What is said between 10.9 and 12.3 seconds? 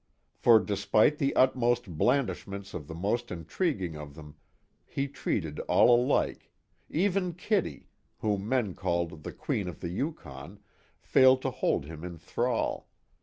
failed to hold him in